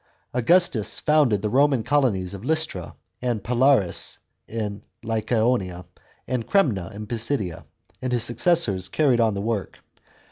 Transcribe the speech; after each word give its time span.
Augustus 0.33 0.99
founded 0.99 1.43
the 1.43 1.49
Roman 1.51 1.83
colonies 1.83 2.33
of 2.33 2.43
Lystra 2.43 2.95
and 3.21 3.43
Parlais 3.43 4.17
in 4.47 4.81
Lycaonia, 5.03 5.85
and 6.25 6.47
Cremna 6.47 6.91
in 6.91 7.05
Pisidia; 7.05 7.65
and 8.01 8.11
his 8.11 8.23
successors 8.23 8.87
carried 8.87 9.19
on 9.19 9.35
the 9.35 9.41
work. 9.41 9.77